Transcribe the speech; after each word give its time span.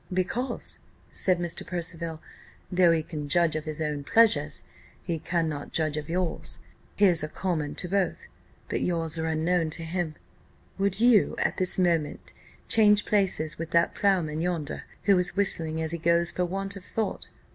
"Because," 0.11 0.79
said 1.11 1.37
Mr. 1.37 1.63
Percival, 1.63 2.23
"though 2.71 2.91
he 2.91 3.03
can 3.03 3.29
judge 3.29 3.55
of 3.55 3.65
his 3.65 3.79
own 3.79 4.03
pleasures, 4.03 4.63
he 5.03 5.19
cannot 5.19 5.73
judge 5.73 5.95
of 5.95 6.09
yours; 6.09 6.57
his 6.95 7.23
are 7.23 7.27
common 7.27 7.75
to 7.75 7.87
both, 7.87 8.25
but 8.67 8.81
yours 8.81 9.19
are 9.19 9.27
unknown 9.27 9.69
to 9.69 9.83
him. 9.83 10.15
Would 10.79 10.99
you, 10.99 11.35
at 11.37 11.57
this 11.57 11.77
instant, 11.77 12.33
change 12.67 13.05
places 13.05 13.59
with 13.59 13.69
that 13.73 13.93
ploughman 13.93 14.41
yonder, 14.41 14.85
who 15.03 15.15
is 15.19 15.35
whistling 15.35 15.79
as 15.83 15.91
he 15.91 15.99
goes 15.99 16.31
for 16.31 16.45
want 16.45 16.75
of 16.75 16.83
thought? 16.83 17.29